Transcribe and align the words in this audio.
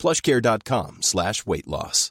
plushcare.com 0.00 0.98
slash 1.02 1.46
weight 1.46 1.66
loss. 1.66 2.10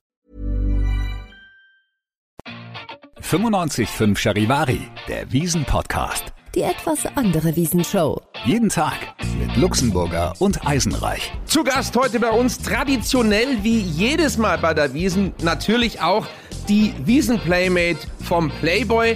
95.5 3.22 4.18
Charivari, 4.18 4.82
der 5.08 5.32
Wiesen-Podcast. 5.32 6.34
Die 6.56 6.62
etwas 6.62 7.06
andere 7.16 7.56
Wiesenshow. 7.56 8.20
Jeden 8.46 8.70
Tag 8.70 8.98
mit 9.38 9.56
Luxemburger 9.56 10.34
und 10.40 10.66
Eisenreich. 10.66 11.32
Zu 11.46 11.64
Gast 11.64 11.96
heute 11.96 12.20
bei 12.20 12.32
uns 12.32 12.58
traditionell 12.60 13.64
wie 13.64 13.80
jedes 13.80 14.38
Mal 14.38 14.58
bei 14.58 14.74
der 14.74 14.94
Wiesen 14.94 15.34
natürlich 15.44 16.02
auch 16.02 16.26
die 16.68 16.94
Wiesen-Playmate 17.06 18.00
vom 18.24 18.50
Playboy. 18.62 19.16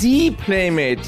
Die 0.00 0.32
Playmate 0.32 1.02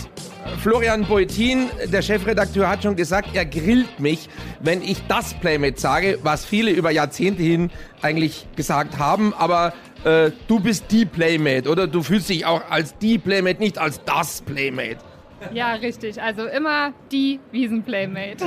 Florian 0.63 1.07
Beutin, 1.07 1.69
der 1.93 2.03
Chefredakteur, 2.03 2.69
hat 2.69 2.83
schon 2.83 2.97
gesagt, 2.97 3.31
er 3.35 3.45
grillt 3.45 4.01
mich, 4.01 4.29
wenn 4.61 4.83
ich 4.83 4.99
das 5.09 5.35
Playmate 5.35 5.81
sage, 5.81 6.19
was 6.23 6.45
viele 6.45 6.71
über 6.71 6.91
Jahrzehnte 6.91 7.43
hin 7.43 7.71
eigentlich 8.03 8.47
gesagt 8.57 8.99
haben. 8.99 9.35
Aber 9.35 9.73
äh, 10.05 10.31
du 10.49 10.61
bist 10.61 10.87
die 10.91 11.05
Playmate, 11.05 11.69
oder? 11.69 11.87
Du 11.87 12.03
fühlst 12.03 12.29
dich 12.29 12.47
auch 12.47 12.63
als 12.71 12.97
die 12.99 13.19
Playmate, 13.19 13.61
nicht 13.61 13.79
als 13.79 14.03
das 14.05 14.43
Playmate. 14.43 14.99
Ja, 15.53 15.75
richtig. 15.75 16.21
Also 16.21 16.47
immer 16.47 16.93
die 17.13 17.41
Wiesen-Playmate. 17.53 18.45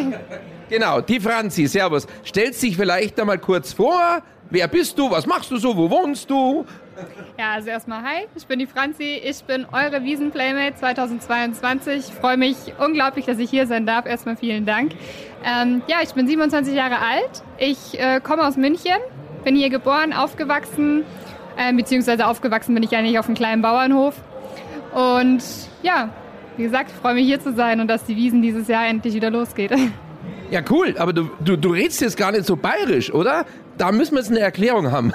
Genau, 0.70 1.02
die 1.02 1.20
Franzi, 1.20 1.68
servus. 1.68 2.08
Stellst 2.26 2.62
dich 2.62 2.76
vielleicht 2.76 3.20
einmal 3.20 3.40
kurz 3.40 3.74
vor. 3.74 4.22
Wer 4.52 4.68
bist 4.68 4.98
du? 4.98 5.12
Was 5.12 5.28
machst 5.28 5.52
du 5.52 5.58
so? 5.58 5.78
Wo 5.78 5.90
wohnst 5.92 6.28
du? 6.28 6.66
Ja, 7.38 7.52
also 7.54 7.70
erstmal 7.70 8.02
hi, 8.02 8.26
ich 8.36 8.48
bin 8.48 8.58
die 8.58 8.66
Franzi, 8.66 9.22
ich 9.24 9.44
bin 9.44 9.66
eure 9.72 10.04
Wiesen-Playmate 10.04 10.76
2022. 10.76 12.10
Ich 12.10 12.14
freue 12.16 12.36
mich 12.36 12.58
unglaublich, 12.80 13.26
dass 13.26 13.38
ich 13.38 13.50
hier 13.52 13.68
sein 13.68 13.86
darf. 13.86 14.08
Erstmal 14.08 14.36
vielen 14.36 14.66
Dank. 14.66 14.94
Ähm, 15.46 15.84
ja, 15.88 15.98
ich 16.04 16.14
bin 16.14 16.28
27 16.28 16.74
Jahre 16.74 16.98
alt. 16.98 17.44
Ich 17.60 18.00
äh, 18.00 18.20
komme 18.22 18.46
aus 18.46 18.58
München, 18.58 18.98
bin 19.44 19.56
hier 19.56 19.70
geboren, 19.70 20.14
aufgewachsen, 20.14 21.06
äh, 21.56 21.72
beziehungsweise 21.72 22.26
aufgewachsen 22.26 22.74
bin 22.74 22.84
ich 22.84 22.96
eigentlich 22.96 23.20
auf 23.20 23.28
einem 23.28 23.36
kleinen 23.36 23.62
Bauernhof. 23.62 24.16
Und 24.94 25.44
ja, 25.84 26.10
wie 26.58 26.64
gesagt, 26.64 26.90
ich 26.90 26.98
freue 26.98 27.14
mich 27.14 27.28
hier 27.28 27.40
zu 27.40 27.54
sein 27.54 27.82
und 27.82 27.88
dass 27.88 28.04
die 28.04 28.16
Wiesen 28.16 28.42
dieses 28.42 28.68
Jahr 28.68 28.88
endlich 28.88 29.14
wieder 29.14 29.30
losgeht. 29.30 29.72
Ja, 30.52 30.62
cool, 30.72 30.96
aber 30.98 31.14
du, 31.14 31.30
du, 31.46 31.56
du 31.56 31.70
redest 31.70 32.02
jetzt 32.02 32.18
gar 32.18 32.32
nicht 32.32 32.44
so 32.46 32.56
bayerisch, 32.56 33.14
oder? 33.14 33.46
Da 33.80 33.94
müssen 33.94 34.14
wir 34.14 34.20
jetzt 34.20 34.30
eine 34.30 34.42
Erklärung 34.42 34.92
haben. 34.92 35.14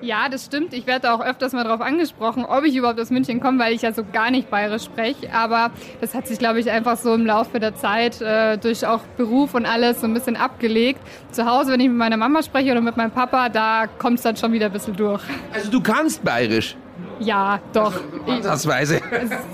Ja, 0.00 0.28
das 0.28 0.44
stimmt. 0.44 0.74
Ich 0.74 0.86
werde 0.86 1.12
auch 1.12 1.20
öfters 1.20 1.52
mal 1.52 1.64
darauf 1.64 1.80
angesprochen, 1.80 2.44
ob 2.44 2.64
ich 2.64 2.76
überhaupt 2.76 3.00
aus 3.00 3.10
München 3.10 3.40
komme, 3.40 3.58
weil 3.58 3.74
ich 3.74 3.82
ja 3.82 3.92
so 3.92 4.04
gar 4.12 4.30
nicht 4.30 4.48
bayerisch 4.48 4.84
spreche. 4.84 5.32
Aber 5.34 5.72
das 6.00 6.14
hat 6.14 6.28
sich, 6.28 6.38
glaube 6.38 6.60
ich, 6.60 6.70
einfach 6.70 6.96
so 6.96 7.12
im 7.14 7.26
Laufe 7.26 7.58
der 7.58 7.74
Zeit 7.74 8.20
äh, 8.20 8.58
durch 8.58 8.86
auch 8.86 9.00
Beruf 9.16 9.54
und 9.54 9.66
alles 9.66 10.00
so 10.00 10.06
ein 10.06 10.14
bisschen 10.14 10.36
abgelegt. 10.36 11.00
Zu 11.32 11.46
Hause, 11.46 11.72
wenn 11.72 11.80
ich 11.80 11.88
mit 11.88 11.96
meiner 11.96 12.16
Mama 12.16 12.44
spreche 12.44 12.70
oder 12.70 12.80
mit 12.80 12.96
meinem 12.96 13.10
Papa, 13.10 13.48
da 13.48 13.88
kommt 13.98 14.18
es 14.18 14.22
dann 14.22 14.36
schon 14.36 14.52
wieder 14.52 14.66
ein 14.66 14.72
bisschen 14.72 14.94
durch. 14.94 15.22
Also 15.52 15.68
du 15.68 15.80
kannst 15.80 16.22
bayerisch? 16.22 16.76
Ja, 17.20 17.60
doch. 17.72 17.94
Ansatzweise. 18.26 19.00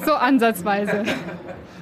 So 0.04 0.14
ansatzweise. 0.14 1.04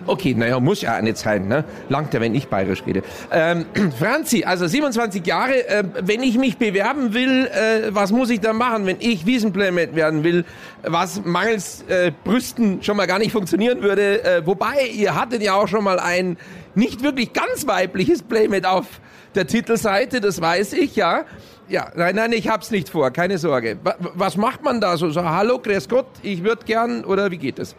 Okay, 0.06 0.34
naja, 0.34 0.58
muss 0.58 0.82
ja 0.82 0.96
auch 0.96 1.02
nicht 1.02 1.16
sein, 1.16 1.46
ne? 1.46 1.64
Langt 1.88 2.12
ja, 2.12 2.20
wenn 2.20 2.34
ich 2.34 2.48
bayerisch 2.48 2.82
rede. 2.86 3.02
Ähm, 3.30 3.66
Franzi, 3.98 4.44
also 4.44 4.66
27 4.66 5.24
Jahre, 5.26 5.68
äh, 5.68 5.84
wenn 6.02 6.22
ich 6.22 6.38
mich 6.38 6.58
bewerben 6.58 7.14
will, 7.14 7.46
äh, 7.46 7.94
was 7.94 8.10
muss 8.10 8.30
ich 8.30 8.40
da 8.40 8.52
machen, 8.52 8.86
wenn 8.86 8.96
ich 8.98 9.26
Wiesenplaymate 9.26 9.94
werden 9.94 10.24
will, 10.24 10.44
was 10.82 11.24
mangels 11.24 11.84
äh, 11.88 12.12
Brüsten 12.24 12.82
schon 12.82 12.96
mal 12.96 13.06
gar 13.06 13.18
nicht 13.18 13.32
funktionieren 13.32 13.82
würde. 13.82 14.24
Äh, 14.24 14.46
wobei, 14.46 14.86
ihr 14.92 15.14
hattet 15.14 15.42
ja 15.42 15.54
auch 15.54 15.68
schon 15.68 15.84
mal 15.84 16.00
ein 16.00 16.36
nicht 16.74 17.02
wirklich 17.02 17.32
ganz 17.32 17.66
weibliches 17.66 18.22
Playmate 18.22 18.68
auf 18.68 18.86
der 19.34 19.46
Titelseite, 19.46 20.20
das 20.20 20.40
weiß 20.40 20.72
ich, 20.74 20.96
ja. 20.96 21.24
Ja, 21.68 21.90
nein, 21.94 22.16
nein, 22.16 22.32
ich 22.32 22.48
hab's 22.48 22.70
nicht 22.70 22.88
vor, 22.88 23.10
keine 23.10 23.38
Sorge. 23.38 23.78
Was 24.14 24.36
macht 24.36 24.62
man 24.62 24.80
da 24.80 24.96
so? 24.96 25.10
So, 25.10 25.24
hallo, 25.24 25.58
grüß 25.58 25.88
Gott, 25.88 26.06
ich 26.22 26.44
würde 26.44 26.64
gern, 26.64 27.04
oder 27.04 27.30
wie 27.30 27.38
geht 27.38 27.58
es? 27.58 27.76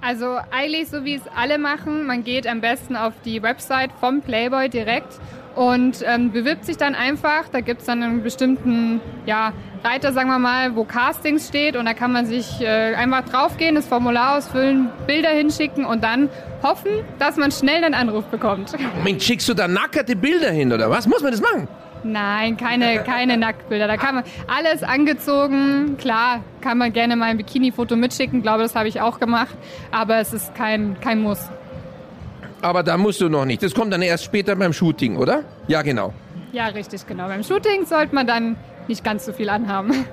Also 0.00 0.38
eigentlich 0.52 0.88
so 0.88 1.04
wie 1.04 1.14
es 1.14 1.22
alle 1.34 1.58
machen, 1.58 2.06
man 2.06 2.22
geht 2.22 2.46
am 2.46 2.60
besten 2.60 2.94
auf 2.94 3.14
die 3.24 3.42
Website 3.42 3.90
vom 3.98 4.20
Playboy 4.20 4.68
direkt 4.68 5.18
und 5.56 6.04
ähm, 6.06 6.30
bewirbt 6.30 6.64
sich 6.64 6.76
dann 6.76 6.94
einfach. 6.94 7.48
Da 7.50 7.60
gibt 7.60 7.80
es 7.80 7.86
dann 7.86 8.00
einen 8.04 8.22
bestimmten 8.22 9.00
ja, 9.26 9.52
Reiter, 9.82 10.12
sagen 10.12 10.28
wir 10.28 10.38
mal, 10.38 10.76
wo 10.76 10.84
Castings 10.84 11.48
steht 11.48 11.74
und 11.74 11.84
da 11.86 11.94
kann 11.94 12.12
man 12.12 12.26
sich 12.26 12.60
äh, 12.60 12.94
einfach 12.94 13.24
draufgehen, 13.24 13.74
das 13.74 13.88
Formular 13.88 14.38
ausfüllen, 14.38 14.88
Bilder 15.08 15.30
hinschicken 15.30 15.84
und 15.84 16.04
dann 16.04 16.28
hoffen, 16.62 16.92
dass 17.18 17.36
man 17.36 17.50
schnell 17.50 17.82
einen 17.82 17.94
Anruf 17.94 18.24
bekommt. 18.26 18.74
Moment, 18.98 19.20
schickst 19.20 19.48
du 19.48 19.54
da 19.54 19.66
nackerte 19.66 20.14
Bilder 20.14 20.50
hin 20.50 20.72
oder 20.72 20.90
was? 20.90 21.08
Muss 21.08 21.22
man 21.22 21.32
das 21.32 21.40
machen? 21.40 21.66
Nein, 22.04 22.56
keine, 22.56 23.02
keine 23.02 23.36
Nacktbilder. 23.36 23.86
Da 23.86 23.96
kann 23.96 24.16
man 24.16 24.24
alles 24.46 24.82
angezogen. 24.82 25.96
Klar, 25.98 26.42
kann 26.60 26.78
man 26.78 26.92
gerne 26.92 27.16
mal 27.16 27.26
ein 27.26 27.36
Bikini-Foto 27.36 27.96
mitschicken. 27.96 28.38
Ich 28.38 28.42
glaube, 28.42 28.62
das 28.62 28.74
habe 28.74 28.88
ich 28.88 29.00
auch 29.00 29.20
gemacht. 29.20 29.56
Aber 29.90 30.16
es 30.16 30.32
ist 30.32 30.54
kein, 30.54 30.98
kein 31.00 31.20
Muss. 31.20 31.40
Aber 32.60 32.82
da 32.82 32.96
musst 32.96 33.20
du 33.20 33.28
noch 33.28 33.44
nicht. 33.44 33.62
Das 33.62 33.74
kommt 33.74 33.92
dann 33.92 34.02
erst 34.02 34.24
später 34.24 34.56
beim 34.56 34.72
Shooting, 34.72 35.16
oder? 35.16 35.44
Ja, 35.68 35.82
genau. 35.82 36.12
Ja, 36.52 36.66
richtig, 36.66 37.06
genau. 37.06 37.28
Beim 37.28 37.42
Shooting 37.42 37.86
sollte 37.86 38.14
man 38.14 38.26
dann 38.26 38.56
nicht 38.88 39.04
ganz 39.04 39.26
so 39.26 39.32
viel 39.32 39.48
anhaben. 39.48 40.06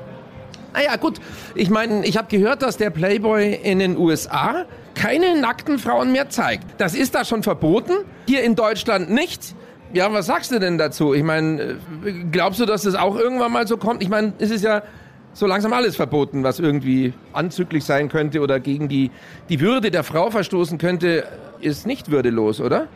Naja, 0.73 0.97
gut. 0.97 1.22
Ich 1.56 1.69
meine, 1.69 2.06
ich 2.06 2.17
habe 2.17 2.28
gehört, 2.28 2.62
dass 2.62 2.75
der 2.75 2.90
Playboy 2.90 3.53
in 3.53 3.79
den 3.79 3.97
USA 3.97 4.66
keine 4.94 5.40
nackten 5.40 5.79
Frauen 5.79 6.12
mehr 6.12 6.29
zeigt. 6.29 6.66
Das 6.79 6.96
ist 6.96 7.16
da 7.16 7.23
schon 7.23 7.44
verboten. 7.44 7.94
Hier 8.28 8.44
in 8.44 8.56
Deutschland 8.56 9.09
nicht. 9.09 9.56
Ja, 9.95 10.11
was 10.11 10.25
sagst 10.25 10.51
du 10.51 10.59
denn 10.59 10.78
dazu? 10.78 11.13
Ich 11.13 11.23
meine, 11.23 11.61
äh, 12.03 12.11
glaubst 12.29 12.59
du, 12.59 12.66
dass 12.66 12.81
das 12.81 12.95
auch 12.95 13.16
irgendwann 13.16 13.53
mal 13.53 13.66
so 13.66 13.78
kommt? 13.78 14.03
Ich 14.03 14.09
meine, 14.09 14.33
es 14.39 14.51
ist 14.51 14.61
ja 14.61 14.83
so 15.31 15.47
langsam 15.47 15.72
alles 15.72 15.95
verboten, 15.95 16.44
was 16.44 16.59
irgendwie 16.59 17.13
anzüglich 17.31 17.85
sein 17.85 18.09
könnte 18.09 18.41
oder 18.41 18.59
gegen 18.59 18.89
die, 18.89 19.09
die 19.47 19.61
Würde 19.61 19.91
der 19.91 20.03
Frau 20.03 20.31
verstoßen 20.31 20.79
könnte, 20.79 21.23
ist 21.61 21.88
nicht 21.88 22.11
würdelos, 22.11 22.59
oder? 22.59 22.89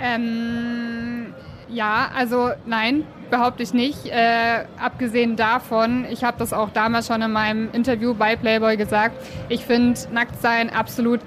Ähm, 0.00 1.34
ja, 1.68 2.12
also 2.16 2.50
nein, 2.66 3.02
behaupte 3.28 3.64
ich 3.64 3.74
nicht. 3.74 4.06
Äh, 4.06 4.66
abgesehen 4.80 5.34
davon, 5.34 6.06
ich 6.08 6.22
habe 6.22 6.38
das 6.38 6.52
auch 6.52 6.70
damals 6.70 7.08
schon 7.08 7.20
in 7.20 7.32
meinem 7.32 7.68
Interview 7.72 8.14
bei 8.14 8.36
Playboy 8.36 8.76
gesagt, 8.76 9.16
ich 9.48 9.64
finde 9.64 9.98
Nacktsein 10.12 10.70
absolut 10.70 11.20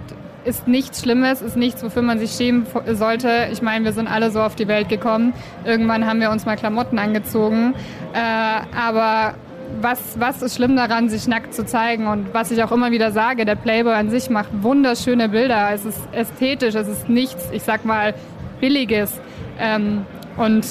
ist 0.45 0.67
nichts 0.67 1.01
Schlimmes, 1.01 1.41
ist 1.41 1.57
nichts, 1.57 1.83
wofür 1.83 2.01
man 2.01 2.19
sich 2.19 2.31
schämen 2.31 2.66
sollte. 2.94 3.47
Ich 3.51 3.61
meine, 3.61 3.83
wir 3.85 3.94
sind 3.94 4.07
alle 4.07 4.31
so 4.31 4.41
auf 4.41 4.56
die 4.56 4.67
Welt 4.67 4.89
gekommen. 4.89 5.33
Irgendwann 5.66 6.06
haben 6.06 6.19
wir 6.19 6.29
uns 6.29 6.45
mal 6.45 6.56
Klamotten 6.56 7.00
angezogen. 7.00 7.73
Äh, 8.13 8.78
aber 8.78 9.35
was, 9.81 10.19
was 10.19 10.41
ist 10.41 10.55
schlimm 10.55 10.75
daran, 10.75 11.09
sich 11.09 11.28
nackt 11.28 11.53
zu 11.53 11.66
zeigen? 11.66 12.07
Und 12.07 12.34
was 12.34 12.51
ich 12.51 12.63
auch 12.63 12.72
immer 12.72 12.91
wieder 12.91 13.11
sage, 13.11 13.45
der 13.45 13.55
Playboy 13.55 13.94
an 13.94 14.09
sich 14.09 14.29
macht 14.29 14.50
wunderschöne 14.61 15.29
Bilder. 15.29 15.72
Es 15.73 15.85
ist 15.85 16.00
ästhetisch, 16.11 16.75
es 16.75 16.88
ist 16.88 17.09
nichts, 17.09 17.50
ich 17.51 17.63
sag 17.63 17.84
mal, 17.84 18.13
billiges. 18.59 19.19
Ähm, 19.59 20.05
und 20.38 20.66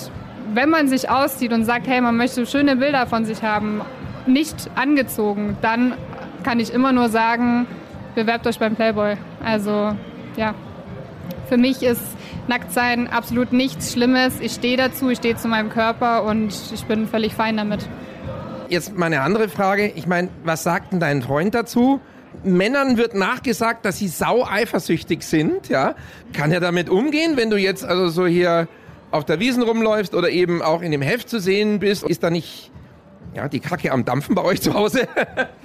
wenn 0.52 0.70
man 0.70 0.88
sich 0.88 1.10
auszieht 1.10 1.52
und 1.52 1.64
sagt, 1.64 1.86
hey, 1.86 2.00
man 2.00 2.16
möchte 2.16 2.46
schöne 2.46 2.76
Bilder 2.76 3.06
von 3.06 3.24
sich 3.24 3.42
haben, 3.42 3.80
nicht 4.26 4.70
angezogen, 4.75 5.56
dann 5.60 5.94
kann 6.43 6.60
ich 6.60 6.72
immer 6.72 6.93
nur 6.93 7.08
sagen, 7.08 7.66
bewerbt 8.14 8.46
euch 8.46 8.58
beim 8.58 8.75
Playboy. 8.75 9.16
Also 9.44 9.94
ja, 10.37 10.55
für 11.49 11.56
mich 11.56 11.82
ist 11.82 12.02
Nacktsein 12.49 13.08
absolut 13.08 13.52
nichts 13.52 13.93
Schlimmes. 13.93 14.41
Ich 14.41 14.52
stehe 14.52 14.76
dazu, 14.76 15.11
ich 15.11 15.19
stehe 15.19 15.37
zu 15.37 15.49
meinem 15.49 15.70
Körper 15.70 16.25
und 16.25 16.52
ich 16.73 16.85
bin 16.85 17.06
völlig 17.06 17.35
fein 17.35 17.56
damit. 17.56 17.88
Jetzt 18.69 18.96
meine 18.96 19.20
andere 19.20 19.49
Frage. 19.49 19.93
Ich 19.94 20.06
meine, 20.06 20.29
was 20.44 20.62
sagt 20.62 20.93
denn 20.93 21.00
dein 21.00 21.23
Freund 21.23 21.55
dazu? 21.55 22.00
Männern 22.43 22.96
wird 22.96 23.14
nachgesagt, 23.14 23.85
dass 23.85 23.99
sie 23.99 24.08
sau 24.08 24.44
eifersüchtig 24.44 25.23
sind, 25.23 25.69
ja. 25.69 25.94
Kann 26.32 26.50
er 26.50 26.61
damit 26.61 26.88
umgehen, 26.88 27.37
wenn 27.37 27.50
du 27.50 27.56
jetzt 27.56 27.85
also 27.85 28.08
so 28.08 28.26
hier 28.26 28.69
auf 29.11 29.25
der 29.25 29.38
Wiesen 29.38 29.62
rumläufst 29.62 30.14
oder 30.14 30.31
eben 30.31 30.61
auch 30.61 30.82
in 30.82 30.90
dem 30.90 31.02
Heft 31.02 31.29
zu 31.29 31.38
sehen 31.38 31.79
bist? 31.79 32.02
Ist 32.02 32.23
da 32.23 32.31
nicht 32.31 32.73
ja, 33.35 33.49
die 33.49 33.61
Kacke 33.61 33.93
am 33.93 34.05
Dampfen 34.05 34.35
bei 34.35 34.43
euch 34.43 34.61
zu 34.61 34.75
Hause? 34.75 35.06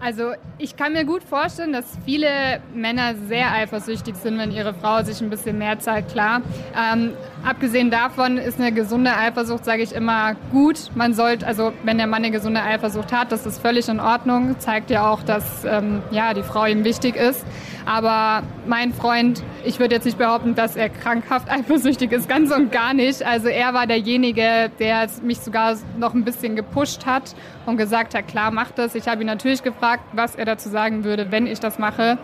Also 0.00 0.32
ich 0.58 0.76
kann 0.76 0.92
mir 0.92 1.04
gut 1.04 1.24
vorstellen, 1.24 1.72
dass 1.72 1.98
viele 2.04 2.28
Männer 2.72 3.14
sehr 3.26 3.52
eifersüchtig 3.52 4.14
sind, 4.14 4.38
wenn 4.38 4.52
ihre 4.52 4.72
Frau 4.72 5.02
sich 5.02 5.20
ein 5.20 5.28
bisschen 5.28 5.58
mehr 5.58 5.80
zeigt, 5.80 6.12
klar. 6.12 6.42
Ähm, 6.76 7.14
abgesehen 7.44 7.90
davon 7.90 8.38
ist 8.38 8.60
eine 8.60 8.70
gesunde 8.70 9.16
Eifersucht, 9.16 9.64
sage 9.64 9.82
ich 9.82 9.92
immer, 9.92 10.36
gut. 10.52 10.90
Man 10.94 11.14
sollte, 11.14 11.46
also 11.46 11.72
wenn 11.82 11.98
der 11.98 12.06
Mann 12.06 12.22
eine 12.22 12.30
gesunde 12.30 12.62
Eifersucht 12.62 13.12
hat, 13.12 13.32
das 13.32 13.44
ist 13.44 13.60
völlig 13.60 13.88
in 13.88 13.98
Ordnung. 13.98 14.56
Zeigt 14.60 14.90
ja 14.90 15.10
auch, 15.10 15.22
dass 15.24 15.64
ähm, 15.64 16.00
ja, 16.12 16.32
die 16.32 16.44
Frau 16.44 16.64
ihm 16.64 16.84
wichtig 16.84 17.16
ist. 17.16 17.44
Aber 17.88 18.42
mein 18.66 18.92
Freund, 18.92 19.42
ich 19.64 19.80
würde 19.80 19.94
jetzt 19.94 20.04
nicht 20.04 20.18
behaupten, 20.18 20.54
dass 20.54 20.76
er 20.76 20.90
krankhaft 20.90 21.50
eifersüchtig 21.50 22.12
ist, 22.12 22.28
ganz 22.28 22.52
und 22.52 22.70
gar 22.70 22.92
nicht. 22.92 23.24
Also 23.24 23.48
er 23.48 23.72
war 23.72 23.86
derjenige, 23.86 24.70
der 24.78 25.08
mich 25.22 25.40
sogar 25.40 25.74
noch 25.96 26.12
ein 26.12 26.22
bisschen 26.22 26.54
gepusht 26.54 27.06
hat 27.06 27.34
und 27.64 27.78
gesagt 27.78 28.14
hat, 28.14 28.28
klar, 28.28 28.50
mach 28.50 28.72
das. 28.72 28.94
Ich 28.94 29.08
habe 29.08 29.22
ihn 29.22 29.26
natürlich 29.26 29.62
gefragt, 29.62 30.02
was 30.12 30.34
er 30.34 30.44
dazu 30.44 30.68
sagen 30.68 31.02
würde, 31.04 31.32
wenn 31.32 31.46
ich 31.46 31.60
das 31.60 31.78
mache. 31.78 32.18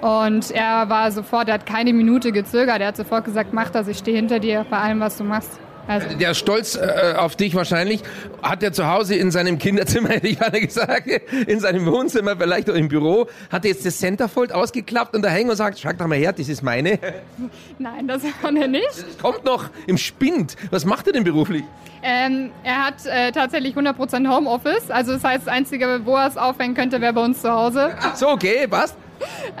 Und 0.00 0.50
er 0.50 0.88
war 0.88 1.12
sofort, 1.12 1.48
er 1.48 1.54
hat 1.54 1.66
keine 1.66 1.92
Minute 1.92 2.32
gezögert. 2.32 2.80
Er 2.80 2.88
hat 2.88 2.96
sofort 2.96 3.26
gesagt, 3.26 3.52
mach 3.52 3.68
das, 3.68 3.88
ich 3.88 3.98
stehe 3.98 4.16
hinter 4.16 4.38
dir 4.38 4.64
bei 4.70 4.78
allem, 4.78 5.00
was 5.00 5.18
du 5.18 5.24
machst. 5.24 5.60
Also 5.86 6.16
der 6.16 6.34
Stolz 6.34 6.76
äh, 6.76 7.14
auf 7.16 7.36
dich 7.36 7.54
wahrscheinlich 7.54 8.02
hat 8.42 8.62
er 8.62 8.72
zu 8.72 8.86
Hause 8.86 9.14
in 9.16 9.30
seinem 9.30 9.58
Kinderzimmer, 9.58 10.08
hätte 10.10 10.28
ich 10.28 10.38
gerade 10.38 10.60
gesagt, 10.60 11.08
in 11.46 11.60
seinem 11.60 11.86
Wohnzimmer, 11.86 12.36
vielleicht 12.36 12.70
auch 12.70 12.74
im 12.74 12.88
Büro, 12.88 13.26
hat 13.50 13.64
er 13.64 13.72
jetzt 13.72 13.84
das 13.84 13.98
Centerfold 13.98 14.52
ausgeklappt 14.52 15.14
und 15.14 15.22
da 15.22 15.28
hängt 15.28 15.50
und 15.50 15.56
sagt, 15.56 15.78
schau 15.80 15.92
doch 15.92 16.06
mal 16.06 16.18
her, 16.18 16.32
das 16.32 16.48
ist 16.48 16.62
meine. 16.62 16.98
Nein, 17.78 18.06
das 18.06 18.22
kann 18.40 18.56
er 18.56 18.68
nicht. 18.68 18.86
Das 18.88 19.18
kommt 19.20 19.44
noch 19.44 19.70
im 19.86 19.98
Spind. 19.98 20.56
Was 20.70 20.84
macht 20.84 21.06
er 21.08 21.12
denn 21.12 21.24
beruflich? 21.24 21.64
Ähm, 22.02 22.50
er 22.64 22.86
hat 22.86 23.06
äh, 23.06 23.30
tatsächlich 23.30 23.76
100% 23.76 24.28
Homeoffice. 24.28 24.90
Also 24.90 25.12
das 25.12 25.22
heißt, 25.22 25.46
das 25.46 25.52
Einzige, 25.52 26.00
wo 26.04 26.16
er 26.16 26.26
es 26.28 26.36
aufhängen 26.36 26.74
könnte, 26.74 27.00
wäre 27.00 27.12
bei 27.12 27.24
uns 27.24 27.42
zu 27.42 27.50
Hause. 27.50 27.94
Ach 28.00 28.16
so, 28.16 28.28
okay, 28.28 28.66
passt. 28.66 28.96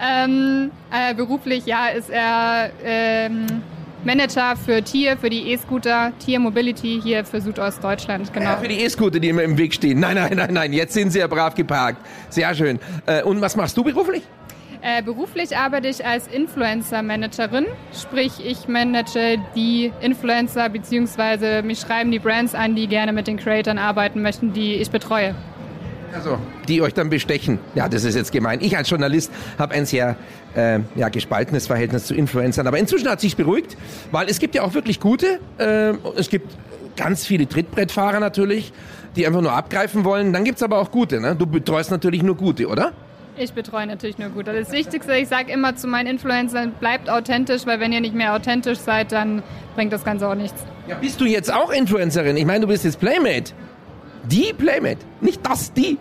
Ähm, 0.00 0.72
äh, 0.90 1.14
beruflich, 1.14 1.66
ja, 1.66 1.88
ist 1.88 2.10
er... 2.10 2.70
Ähm, 2.84 3.62
Manager 4.04 4.56
für 4.56 4.82
Tier, 4.82 5.16
für 5.16 5.30
die 5.30 5.52
E-Scooter, 5.52 6.12
Tier 6.24 6.40
Mobility 6.40 7.00
hier 7.02 7.24
für 7.24 7.40
Südostdeutschland, 7.40 8.32
genau. 8.32 8.50
Ja, 8.50 8.56
für 8.56 8.68
die 8.68 8.80
E-Scooter, 8.80 9.20
die 9.20 9.28
immer 9.28 9.42
im 9.42 9.56
Weg 9.56 9.74
stehen. 9.74 10.00
Nein, 10.00 10.16
nein, 10.16 10.32
nein, 10.34 10.52
nein, 10.52 10.72
jetzt 10.72 10.94
sind 10.94 11.10
sie 11.10 11.20
ja 11.20 11.26
brav 11.26 11.54
geparkt. 11.54 12.04
Sehr 12.28 12.54
schön. 12.54 12.80
Äh, 13.06 13.22
und 13.22 13.40
was 13.40 13.56
machst 13.56 13.76
du 13.76 13.84
beruflich? 13.84 14.22
Äh, 14.84 15.00
beruflich 15.02 15.56
arbeite 15.56 15.86
ich 15.86 16.04
als 16.04 16.26
Influencer-Managerin, 16.26 17.66
sprich 17.94 18.32
ich 18.44 18.66
manage 18.66 19.38
die 19.54 19.92
Influencer 20.00 20.68
beziehungsweise 20.68 21.62
mich 21.62 21.78
schreiben 21.78 22.10
die 22.10 22.18
Brands 22.18 22.56
an, 22.56 22.74
die 22.74 22.88
gerne 22.88 23.12
mit 23.12 23.28
den 23.28 23.36
Creatoren 23.36 23.78
arbeiten 23.78 24.22
möchten, 24.22 24.52
die 24.52 24.74
ich 24.74 24.90
betreue. 24.90 25.36
Also, 26.14 26.38
die 26.68 26.82
euch 26.82 26.94
dann 26.94 27.08
bestechen. 27.08 27.58
Ja, 27.74 27.88
das 27.88 28.04
ist 28.04 28.14
jetzt 28.14 28.32
gemein. 28.32 28.60
Ich 28.60 28.76
als 28.76 28.90
Journalist 28.90 29.32
habe 29.58 29.74
ein 29.74 29.86
sehr 29.86 30.16
äh, 30.54 30.80
ja, 30.94 31.08
gespaltenes 31.08 31.66
Verhältnis 31.66 32.04
zu 32.06 32.14
Influencern. 32.14 32.66
Aber 32.66 32.78
inzwischen 32.78 33.08
hat 33.08 33.20
sich 33.20 33.36
beruhigt, 33.36 33.76
weil 34.10 34.28
es 34.28 34.38
gibt 34.38 34.54
ja 34.54 34.62
auch 34.62 34.74
wirklich 34.74 35.00
gute. 35.00 35.40
Äh, 35.58 35.94
es 36.16 36.28
gibt 36.28 36.54
ganz 36.96 37.26
viele 37.26 37.48
Trittbrettfahrer 37.48 38.20
natürlich, 38.20 38.72
die 39.16 39.26
einfach 39.26 39.40
nur 39.40 39.52
abgreifen 39.52 40.04
wollen. 40.04 40.32
Dann 40.32 40.44
gibt 40.44 40.56
es 40.56 40.62
aber 40.62 40.78
auch 40.78 40.90
gute. 40.90 41.20
Ne? 41.20 41.34
Du 41.34 41.46
betreust 41.46 41.90
natürlich 41.90 42.22
nur 42.22 42.36
gute, 42.36 42.66
oder? 42.68 42.92
Ich 43.36 43.54
betreue 43.54 43.86
natürlich 43.86 44.18
nur 44.18 44.28
gute. 44.28 44.52
Das 44.52 44.70
Wichtigste, 44.72 45.16
ich 45.16 45.28
sage 45.28 45.50
immer 45.50 45.74
zu 45.74 45.86
meinen 45.86 46.06
Influencern, 46.06 46.72
bleibt 46.78 47.08
authentisch, 47.08 47.64
weil 47.64 47.80
wenn 47.80 47.90
ihr 47.92 48.02
nicht 48.02 48.14
mehr 48.14 48.34
authentisch 48.34 48.78
seid, 48.78 49.12
dann 49.12 49.42
bringt 49.74 49.92
das 49.92 50.04
Ganze 50.04 50.28
auch 50.28 50.34
nichts. 50.34 50.62
Ja, 50.86 50.96
bist 50.96 51.18
du 51.20 51.24
jetzt 51.24 51.52
auch 51.52 51.70
Influencerin? 51.70 52.36
Ich 52.36 52.44
meine, 52.44 52.60
du 52.60 52.66
bist 52.66 52.84
jetzt 52.84 53.00
Playmate. 53.00 53.54
Die 54.24 54.52
Playmate, 54.52 54.98
nicht 55.20 55.44
das, 55.46 55.72
die. 55.72 55.98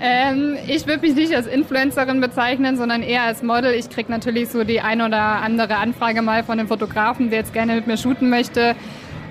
Ähm, 0.00 0.56
ich 0.66 0.86
würde 0.86 1.00
mich 1.00 1.14
nicht 1.14 1.34
als 1.34 1.46
Influencerin 1.46 2.20
bezeichnen, 2.20 2.76
sondern 2.76 3.02
eher 3.02 3.22
als 3.22 3.42
Model. 3.42 3.72
Ich 3.72 3.90
kriege 3.90 4.10
natürlich 4.10 4.48
so 4.48 4.64
die 4.64 4.80
ein 4.80 5.00
oder 5.00 5.20
andere 5.20 5.76
Anfrage 5.76 6.22
mal 6.22 6.44
von 6.44 6.58
einem 6.58 6.68
Fotografen, 6.68 7.30
der 7.30 7.40
jetzt 7.40 7.52
gerne 7.52 7.74
mit 7.74 7.86
mir 7.86 7.96
shooten 7.96 8.30
möchte. 8.30 8.74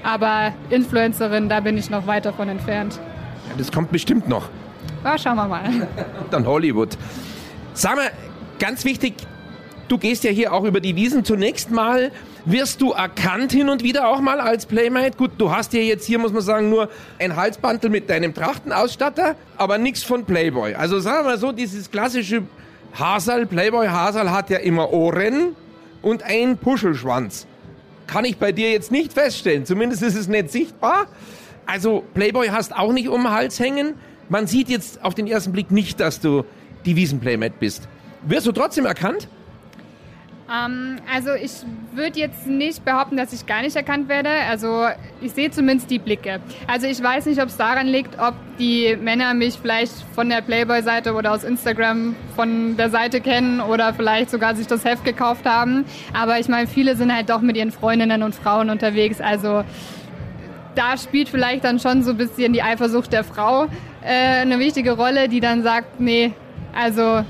Aber 0.04 0.54
Influencerin, 0.70 1.50
da 1.50 1.60
bin 1.60 1.78
ich 1.78 1.90
noch 1.90 2.08
weit 2.08 2.26
davon 2.26 2.50
entfernt. 2.50 3.00
Ja, 3.50 3.56
das 3.58 3.72
kommt 3.72 3.92
bestimmt 3.92 4.30
noch. 4.30 4.50
Ja, 5.04 5.18
schauen 5.18 5.36
wir 5.36 5.48
mal. 5.48 5.64
Dann 6.32 6.46
Hollywood. 6.46 6.98
Sag 7.74 7.96
mal, 7.96 8.12
ganz 8.60 8.86
wichtig, 8.86 9.16
du 9.92 9.98
gehst 9.98 10.24
ja 10.24 10.32
hier 10.32 10.54
auch 10.54 10.64
über 10.64 10.80
die 10.80 10.96
Wiesen. 10.96 11.26
Zunächst 11.26 11.72
mal 11.72 12.12
wirst 12.46 12.82
du 12.82 12.92
erkannt 12.92 13.52
hin 13.52 13.70
und 13.70 13.84
wieder 13.84 14.08
auch 14.08 14.22
mal 14.22 14.40
als 14.40 14.66
Playmate. 14.66 15.18
Gut, 15.18 15.32
du 15.38 15.52
hast 15.52 15.74
ja 15.74 15.82
jetzt 15.82 16.06
hier, 16.06 16.20
muss 16.20 16.32
man 16.32 16.42
sagen, 16.42 16.70
nur 16.70 16.90
ein 17.20 17.36
Halsbandel 17.36 17.90
mit 17.90 18.10
deinem 18.10 18.34
Trachtenausstatter, 18.34 19.36
aber 19.58 19.78
nichts 19.78 20.04
von 20.04 20.26
Playboy. 20.26 20.76
Also 20.76 21.00
sagen 21.00 21.26
wir 21.26 21.32
mal 21.32 21.38
so, 21.38 21.52
dieses 21.52 21.92
klassische 21.92 22.44
Hasal, 22.94 23.46
Playboy 23.46 23.88
Hasal 23.88 24.32
hat 24.32 24.50
ja 24.50 24.58
immer 24.58 24.92
Ohren 24.92 25.56
und 26.02 26.24
ein 26.24 26.58
Puschelschwanz. 26.58 27.46
Kann 28.08 28.26
ich 28.26 28.38
bei 28.38 28.52
dir 28.52 28.72
jetzt 28.72 28.92
nicht 28.92 29.14
feststellen. 29.14 29.66
Zumindest 29.66 30.02
ist 30.02 30.16
es 30.16 30.28
nicht 30.28 30.52
sichtbar. 30.52 31.08
Also 31.66 32.04
Playboy 32.16 32.48
hast 32.48 32.76
auch 32.76 32.92
nicht 32.94 33.10
um 33.10 33.24
den 33.24 33.32
Hals 33.32 33.60
hängen. 33.60 33.94
Man 34.28 34.48
sieht 34.48 34.70
jetzt 34.70 35.04
auf 35.04 35.14
den 35.14 35.28
ersten 35.28 35.52
Blick 35.52 35.70
nicht, 35.70 36.00
dass 36.00 36.20
du 36.20 36.44
die 36.86 36.96
Wiesenplaymate 36.96 37.54
bist. 37.60 37.88
Wirst 38.24 38.48
du 38.48 38.52
trotzdem 38.52 38.86
erkannt? 38.86 39.28
Ähm, 40.52 40.98
also 41.14 41.34
ich 41.34 41.52
würde 41.94 42.20
jetzt 42.20 42.48
nicht 42.48 42.84
behaupten, 42.86 43.18
dass 43.18 43.34
ich 43.34 43.46
gar 43.46 43.62
nicht 43.62 43.76
erkannt 43.76 44.10
werde. 44.10 44.30
Also 44.50 44.88
ich 45.22 45.34
sehe 45.34 45.52
zumindest 45.52 45.90
die 45.92 46.00
Blicke. 46.00 46.40
Also 46.68 46.88
ich 46.88 47.02
weiß 47.02 47.26
nicht, 47.28 47.42
ob 47.42 47.50
es 47.50 47.58
daran 47.58 47.88
liegt, 47.88 48.20
ob 48.20 48.34
die 48.58 48.96
Männer 48.96 49.34
mich 49.34 49.56
vielleicht 49.62 49.94
von 50.16 50.30
der 50.30 50.42
Playboy-Seite 50.42 51.14
oder 51.14 51.34
aus 51.34 51.44
Instagram 51.44 52.16
von 52.36 52.78
der 52.78 52.90
Seite 52.90 53.22
kennen 53.22 53.60
oder 53.62 53.94
vielleicht 53.94 54.30
sogar 54.32 54.56
sich 54.56 54.68
das 54.68 54.86
Heft 54.86 55.04
gekauft 55.04 55.46
haben. 55.46 55.86
Aber 56.14 56.40
ich 56.40 56.48
meine, 56.48 56.68
viele 56.68 56.96
sind 56.96 57.14
halt 57.14 57.30
doch 57.30 57.42
mit 57.42 57.56
ihren 57.58 57.72
Freundinnen 57.72 58.24
und 58.24 58.34
Frauen 58.34 58.70
unterwegs. 58.70 59.22
Also 59.22 59.64
da 60.76 60.98
spielt 60.98 61.30
vielleicht 61.30 61.64
dann 61.64 61.80
schon 61.80 62.04
so 62.04 62.12
ein 62.12 62.18
bisschen 62.18 62.54
die 62.54 62.64
Eifersucht 62.64 63.12
der 63.12 63.24
Frau 63.24 63.66
äh, 64.02 64.42
eine 64.42 64.60
wichtige 64.60 64.92
Rolle, 64.92 65.28
die 65.28 65.40
dann 65.42 65.62
sagt, 65.62 66.00
nee, 66.00 66.34
also 66.74 67.24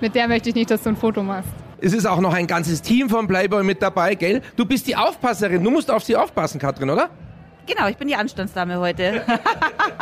mit 0.00 0.14
der 0.14 0.28
möchte 0.28 0.50
ich 0.50 0.54
nicht, 0.54 0.70
dass 0.70 0.82
du 0.82 0.90
ein 0.90 0.96
Foto 0.96 1.22
machst. 1.22 1.55
Es 1.80 1.92
ist 1.92 2.06
auch 2.06 2.20
noch 2.20 2.32
ein 2.32 2.46
ganzes 2.46 2.80
Team 2.80 3.10
von 3.10 3.26
Playboy 3.28 3.62
mit 3.62 3.82
dabei, 3.82 4.14
gell? 4.14 4.40
Du 4.56 4.64
bist 4.64 4.86
die 4.86 4.96
Aufpasserin. 4.96 5.62
Du 5.62 5.70
musst 5.70 5.90
auf 5.90 6.02
sie 6.02 6.16
aufpassen, 6.16 6.58
Katrin, 6.58 6.88
oder? 6.88 7.10
Genau, 7.66 7.88
ich 7.88 7.96
bin 7.96 8.08
die 8.08 8.14
Anstandsdame 8.14 8.78
heute. 8.78 9.22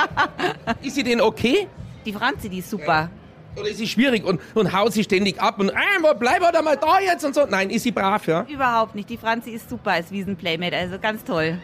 ist 0.83 0.95
sie 0.95 1.03
denn 1.03 1.21
okay? 1.21 1.67
Die 2.05 2.13
Franzi, 2.13 2.49
die 2.49 2.59
ist 2.59 2.71
super. 2.71 3.11
Oder 3.57 3.69
ist 3.69 3.79
sie 3.79 3.89
schwierig 3.89 4.25
und, 4.25 4.41
und 4.55 4.73
haut 4.73 4.93
sie 4.93 5.03
ständig 5.03 5.41
ab 5.41 5.59
und, 5.59 5.71
ah, 5.75 6.13
bleib 6.13 6.41
doch 6.53 6.63
mal 6.63 6.77
da 6.77 7.01
jetzt 7.01 7.25
und 7.25 7.35
so? 7.35 7.47
Nein, 7.49 7.71
ist 7.71 7.83
sie 7.83 7.93
brav, 7.93 8.27
ja? 8.27 8.45
Überhaupt 8.49 8.95
nicht. 8.95 9.09
Die 9.09 9.17
Franzi 9.17 9.51
ist 9.51 9.69
super 9.69 9.93
als 9.93 10.11
Wiesenplaymate, 10.11 10.77
also 10.77 10.99
ganz 10.99 11.25
toll. 11.25 11.59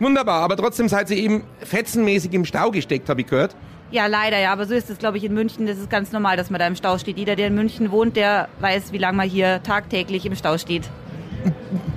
Wunderbar, 0.00 0.42
aber 0.42 0.56
trotzdem 0.56 0.88
seid 0.88 1.10
ihr 1.10 1.16
eben 1.16 1.44
fetzenmäßig 1.60 2.32
im 2.32 2.44
Stau 2.44 2.70
gesteckt, 2.70 3.08
habe 3.08 3.22
ich 3.22 3.26
gehört. 3.26 3.56
Ja, 3.90 4.06
leider, 4.06 4.38
ja. 4.38 4.52
Aber 4.52 4.66
so 4.66 4.74
ist 4.74 4.90
es, 4.90 4.98
glaube 4.98 5.16
ich, 5.16 5.24
in 5.24 5.32
München. 5.32 5.66
Das 5.66 5.78
ist 5.78 5.88
ganz 5.88 6.12
normal, 6.12 6.36
dass 6.36 6.50
man 6.50 6.58
da 6.58 6.66
im 6.66 6.76
Stau 6.76 6.98
steht. 6.98 7.16
Jeder, 7.16 7.36
der 7.36 7.46
in 7.46 7.54
München 7.54 7.90
wohnt, 7.90 8.16
der 8.16 8.48
weiß, 8.60 8.92
wie 8.92 8.98
lange 8.98 9.16
man 9.16 9.28
hier 9.28 9.62
tagtäglich 9.62 10.26
im 10.26 10.36
Stau 10.36 10.58
steht. 10.58 10.82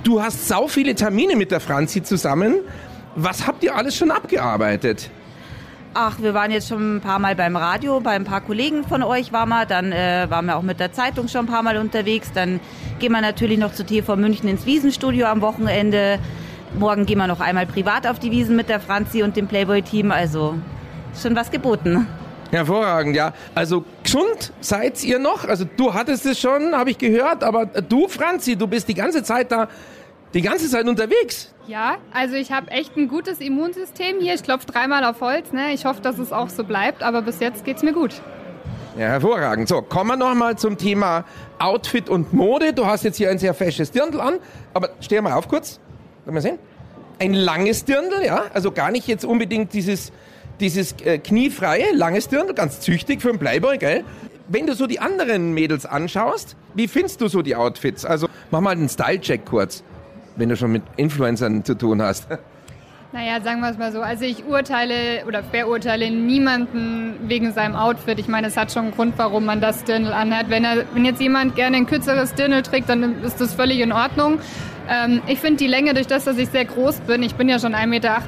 Du 0.03 0.21
hast 0.21 0.47
sau 0.47 0.67
viele 0.67 0.95
Termine 0.95 1.35
mit 1.35 1.51
der 1.51 1.59
Franzi 1.59 2.01
zusammen. 2.01 2.55
Was 3.15 3.45
habt 3.45 3.63
ihr 3.63 3.75
alles 3.75 3.95
schon 3.95 4.09
abgearbeitet? 4.09 5.09
Ach, 5.93 6.21
wir 6.21 6.33
waren 6.33 6.51
jetzt 6.51 6.69
schon 6.69 6.95
ein 6.95 7.01
paar 7.01 7.19
Mal 7.19 7.35
beim 7.35 7.57
Radio, 7.57 7.99
bei 7.99 8.11
ein 8.11 8.23
paar 8.23 8.39
Kollegen 8.39 8.85
von 8.85 9.03
euch 9.03 9.33
waren 9.33 9.49
wir. 9.49 9.65
Dann 9.65 9.91
äh, 9.91 10.27
waren 10.29 10.45
wir 10.45 10.55
auch 10.55 10.61
mit 10.61 10.79
der 10.79 10.93
Zeitung 10.93 11.27
schon 11.27 11.41
ein 11.41 11.51
paar 11.51 11.63
Mal 11.63 11.75
unterwegs. 11.77 12.31
Dann 12.33 12.61
gehen 12.99 13.11
wir 13.11 13.19
natürlich 13.19 13.59
noch 13.59 13.73
zu 13.73 13.85
TV 13.85 14.15
München 14.15 14.47
ins 14.47 14.65
Wiesenstudio 14.65 15.25
am 15.25 15.41
Wochenende. 15.41 16.17
Morgen 16.77 17.05
gehen 17.05 17.17
wir 17.17 17.27
noch 17.27 17.41
einmal 17.41 17.65
privat 17.65 18.07
auf 18.07 18.19
die 18.19 18.31
Wiesen 18.31 18.55
mit 18.55 18.69
der 18.69 18.79
Franzi 18.79 19.23
und 19.23 19.35
dem 19.35 19.47
Playboy-Team. 19.47 20.11
Also 20.11 20.55
schon 21.21 21.35
was 21.35 21.51
geboten. 21.51 22.07
Hervorragend, 22.51 23.15
ja. 23.15 23.33
Also 23.55 23.85
gesund 24.03 24.51
seid 24.59 25.03
ihr 25.03 25.19
noch? 25.19 25.47
Also 25.47 25.65
du 25.65 25.93
hattest 25.93 26.25
es 26.25 26.39
schon, 26.39 26.73
habe 26.75 26.91
ich 26.91 26.97
gehört, 26.97 27.43
aber 27.43 27.65
du, 27.65 28.07
Franzi, 28.07 28.55
du 28.55 28.67
bist 28.67 28.89
die 28.89 28.93
ganze 28.93 29.23
Zeit 29.23 29.51
da, 29.51 29.69
die 30.33 30.41
ganze 30.41 30.69
Zeit 30.69 30.87
unterwegs. 30.87 31.53
Ja, 31.67 31.97
also 32.13 32.35
ich 32.35 32.51
habe 32.51 32.69
echt 32.71 32.97
ein 32.97 33.07
gutes 33.07 33.39
Immunsystem 33.39 34.19
hier. 34.19 34.33
Ich 34.33 34.43
klopfe 34.43 34.65
dreimal 34.65 35.05
auf 35.05 35.21
Holz. 35.21 35.53
Ne? 35.53 35.73
Ich 35.73 35.85
hoffe, 35.85 36.01
dass 36.01 36.19
es 36.19 36.33
auch 36.33 36.49
so 36.49 36.63
bleibt, 36.63 37.03
aber 37.03 37.21
bis 37.21 37.39
jetzt 37.39 37.63
geht 37.63 37.77
es 37.77 37.83
mir 37.83 37.93
gut. 37.93 38.21
Ja, 38.97 39.07
hervorragend. 39.07 39.69
So, 39.69 39.81
kommen 39.81 40.09
wir 40.09 40.17
nochmal 40.17 40.57
zum 40.57 40.77
Thema 40.77 41.23
Outfit 41.59 42.09
und 42.09 42.33
Mode. 42.33 42.73
Du 42.73 42.85
hast 42.85 43.03
jetzt 43.03 43.15
hier 43.15 43.29
ein 43.29 43.39
sehr 43.39 43.53
fesches 43.53 43.91
Dirndl 43.91 44.19
an, 44.19 44.39
aber 44.73 44.89
steh 44.99 45.21
mal 45.21 45.33
auf 45.33 45.47
kurz. 45.47 45.79
Lass 46.25 46.33
mal 46.33 46.41
sehen. 46.41 46.59
Ein 47.19 47.33
langes 47.33 47.85
Dirndl, 47.85 48.25
ja, 48.25 48.45
also 48.53 48.71
gar 48.71 48.91
nicht 48.91 49.07
jetzt 49.07 49.25
unbedingt 49.25 49.73
dieses 49.73 50.11
dieses 50.61 50.93
äh, 51.03 51.17
kniefreie, 51.17 51.91
langes 51.93 52.29
Dirndl, 52.29 52.53
ganz 52.53 52.79
züchtig 52.79 53.21
für 53.21 53.29
einen 53.29 53.39
Playboy, 53.39 53.77
gell? 53.77 54.03
Wenn 54.47 54.67
du 54.67 54.75
so 54.75 54.85
die 54.85 54.99
anderen 54.99 55.53
Mädels 55.53 55.85
anschaust, 55.85 56.55
wie 56.75 56.87
findest 56.87 57.19
du 57.21 57.27
so 57.27 57.41
die 57.41 57.55
Outfits? 57.55 58.05
Also 58.05 58.27
mach 58.51 58.61
mal 58.61 58.71
einen 58.71 58.89
Style-Check 58.89 59.45
kurz, 59.45 59.83
wenn 60.35 60.49
du 60.49 60.55
schon 60.55 60.71
mit 60.71 60.83
Influencern 60.97 61.65
zu 61.65 61.75
tun 61.75 62.01
hast. 62.01 62.27
Naja, 63.13 63.41
sagen 63.41 63.59
wir 63.59 63.69
es 63.69 63.77
mal 63.77 63.91
so. 63.91 63.99
Also 63.99 64.23
ich 64.23 64.45
urteile 64.45 65.25
oder 65.27 65.43
verurteile 65.43 66.09
niemanden 66.09 67.15
wegen 67.27 67.51
seinem 67.51 67.75
Outfit. 67.75 68.19
Ich 68.19 68.29
meine, 68.29 68.47
es 68.47 68.55
hat 68.55 68.71
schon 68.71 68.83
einen 68.83 68.93
Grund, 68.93 69.15
warum 69.17 69.43
man 69.43 69.59
das 69.59 69.83
Dirndl 69.83 70.13
anhat. 70.13 70.49
Wenn, 70.49 70.63
er, 70.63 70.85
wenn 70.93 71.03
jetzt 71.03 71.19
jemand 71.19 71.57
gerne 71.57 71.75
ein 71.75 71.87
kürzeres 71.87 72.35
Dirndl 72.35 72.61
trägt, 72.61 72.87
dann 72.87 73.21
ist 73.21 73.41
das 73.41 73.53
völlig 73.53 73.81
in 73.81 73.91
Ordnung. 73.91 74.39
Ähm, 74.89 75.21
ich 75.27 75.39
finde 75.39 75.57
die 75.57 75.67
Länge, 75.67 75.93
durch 75.93 76.07
das, 76.07 76.25
dass 76.25 76.37
ich 76.37 76.49
sehr 76.49 76.65
groß 76.65 77.01
bin, 77.01 77.23
ich 77.23 77.35
bin 77.35 77.47
ja 77.49 77.59
schon 77.59 77.73
1,78 77.73 77.87
Meter 77.87 78.21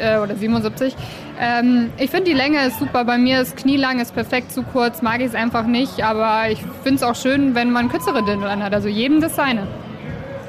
äh, 0.00 0.18
oder 0.18 0.36
77, 0.36 0.96
ähm, 1.38 1.92
ich 1.98 2.10
finde 2.10 2.30
die 2.30 2.36
Länge 2.36 2.66
ist 2.66 2.78
super. 2.78 3.04
Bei 3.04 3.18
mir 3.18 3.42
ist 3.42 3.56
knielang, 3.56 4.00
ist 4.00 4.14
perfekt, 4.14 4.52
zu 4.52 4.62
kurz 4.62 5.02
mag 5.02 5.20
ich 5.20 5.26
es 5.26 5.34
einfach 5.34 5.66
nicht. 5.66 6.02
Aber 6.02 6.50
ich 6.50 6.60
finde 6.82 6.96
es 6.96 7.02
auch 7.02 7.14
schön, 7.14 7.54
wenn 7.54 7.70
man 7.70 7.90
kürzere 7.90 8.24
Dirndl 8.24 8.46
anhat. 8.46 8.72
Also 8.74 8.88
jedem 8.88 9.20
das 9.20 9.36
seine. 9.36 9.66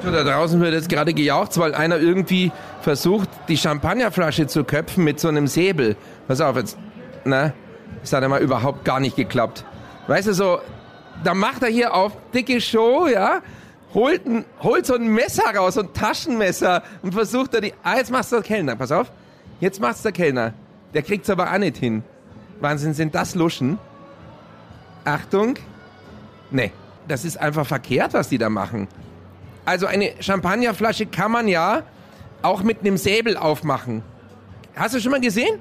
Da 0.02 0.24
draußen 0.24 0.60
wird 0.60 0.72
jetzt 0.74 0.88
gerade 0.88 1.12
gejaucht, 1.12 1.58
weil 1.58 1.74
einer 1.74 1.98
irgendwie 1.98 2.52
versucht, 2.80 3.28
die 3.48 3.56
Champagnerflasche 3.56 4.46
zu 4.46 4.64
köpfen 4.64 5.04
mit 5.04 5.20
so 5.20 5.28
einem 5.28 5.46
Säbel. 5.46 5.96
Pass 6.28 6.40
auf 6.40 6.56
jetzt. 6.56 6.78
Na, 7.24 7.52
das 8.00 8.12
hat 8.12 8.22
einmal 8.22 8.40
überhaupt 8.40 8.84
gar 8.84 9.00
nicht 9.00 9.16
geklappt. 9.16 9.64
Weißt 10.06 10.28
du, 10.28 10.32
so, 10.32 10.60
da 11.24 11.34
macht 11.34 11.62
er 11.62 11.68
hier 11.68 11.94
auf 11.94 12.12
dicke 12.32 12.60
Show, 12.60 13.08
ja, 13.12 13.40
holt, 13.94 14.26
ein, 14.26 14.44
holt 14.62 14.86
so 14.86 14.94
ein 14.94 15.08
Messer 15.08 15.54
raus, 15.54 15.74
so 15.74 15.80
ein 15.80 15.92
Taschenmesser 15.92 16.82
und 17.02 17.12
versucht 17.12 17.54
da 17.54 17.60
die, 17.60 17.72
ah, 17.82 17.96
jetzt 17.96 18.10
macht's 18.10 18.30
der 18.30 18.42
Kellner, 18.42 18.76
pass 18.76 18.92
auf. 18.92 19.10
Jetzt 19.60 19.80
macht's 19.80 20.02
der 20.02 20.12
Kellner. 20.12 20.54
Der 20.94 21.02
kriegt's 21.02 21.28
aber 21.30 21.52
auch 21.52 21.58
nicht 21.58 21.76
hin. 21.76 22.02
Wahnsinn, 22.60 22.94
sind 22.94 23.14
das 23.14 23.34
Luschen? 23.34 23.78
Achtung. 25.04 25.54
Nee, 26.50 26.72
das 27.06 27.24
ist 27.24 27.38
einfach 27.38 27.66
verkehrt, 27.66 28.14
was 28.14 28.28
die 28.28 28.38
da 28.38 28.48
machen. 28.48 28.88
Also 29.64 29.86
eine 29.86 30.12
Champagnerflasche 30.20 31.06
kann 31.06 31.30
man 31.30 31.48
ja 31.48 31.82
auch 32.42 32.62
mit 32.62 32.80
einem 32.80 32.96
Säbel 32.96 33.36
aufmachen. 33.36 34.02
Hast 34.74 34.94
du 34.94 35.00
schon 35.00 35.12
mal 35.12 35.20
gesehen? 35.20 35.58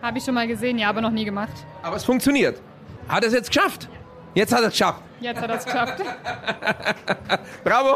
Habe 0.00 0.18
ich 0.18 0.24
schon 0.24 0.34
mal 0.34 0.46
gesehen, 0.46 0.78
ja, 0.78 0.88
aber 0.88 1.00
noch 1.00 1.10
nie 1.10 1.24
gemacht. 1.24 1.52
Aber 1.82 1.96
es 1.96 2.04
funktioniert. 2.04 2.60
Hat 3.08 3.22
er 3.22 3.28
es 3.28 3.34
jetzt 3.34 3.52
geschafft? 3.52 3.88
Jetzt 4.34 4.52
hat 4.52 4.60
er 4.60 4.66
es 4.66 4.72
geschafft. 4.72 5.00
Jetzt 5.20 5.40
hat 5.40 5.48
er 5.48 5.56
es 5.56 5.64
geschafft. 5.64 5.94
bravo, 7.64 7.94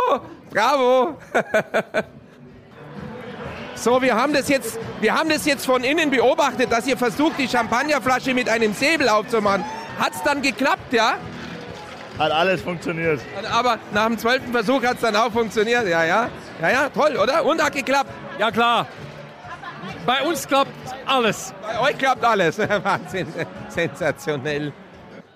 bravo. 0.50 1.16
so, 3.74 4.00
wir 4.00 4.14
haben 4.14 4.32
das 4.32 4.48
jetzt, 4.48 4.78
wir 5.00 5.14
haben 5.14 5.28
das 5.28 5.44
jetzt 5.44 5.66
von 5.66 5.82
innen 5.82 6.10
beobachtet, 6.10 6.70
dass 6.70 6.86
ihr 6.86 6.96
versucht, 6.96 7.38
die 7.38 7.48
Champagnerflasche 7.48 8.34
mit 8.34 8.48
einem 8.48 8.72
Säbel 8.72 9.08
aufzumachen. 9.08 9.64
Hat 9.98 10.14
es 10.14 10.22
dann 10.22 10.40
geklappt, 10.40 10.92
ja? 10.92 11.14
Hat 12.18 12.32
alles 12.32 12.62
funktioniert. 12.62 13.20
Aber 13.52 13.78
nach 13.92 14.06
dem 14.06 14.18
zwölften 14.18 14.52
Versuch 14.52 14.82
hat 14.84 14.94
es 14.94 15.00
dann 15.00 15.16
auch 15.16 15.32
funktioniert. 15.32 15.86
Ja, 15.88 16.04
ja. 16.04 16.28
Ja, 16.60 16.70
ja, 16.70 16.88
toll, 16.88 17.16
oder? 17.16 17.44
Und 17.44 17.62
hat 17.62 17.72
geklappt. 17.72 18.10
Ja, 18.38 18.50
klar. 18.50 18.86
Bei 20.06 20.22
uns 20.22 20.46
klappt 20.46 20.70
alles. 21.06 21.52
Bei 21.62 21.80
euch 21.80 21.98
klappt 21.98 22.24
alles. 22.24 22.58
Wahnsinn. 22.82 23.26
Sensationell. 23.68 24.72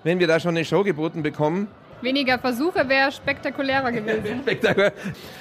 Wenn 0.05 0.19
wir 0.19 0.27
da 0.27 0.41
schon 0.41 0.57
eine 0.57 0.65
Show 0.65 0.83
geboten 0.83 1.23
bekommen. 1.23 1.69
Weniger 2.01 2.39
Versuche 2.39 2.89
wäre 2.89 3.13
spektakulärer 3.13 3.93
gewesen. 3.93 4.41
Spektakulär. 4.43 4.93